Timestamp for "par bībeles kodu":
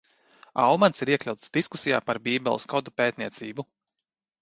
2.09-2.99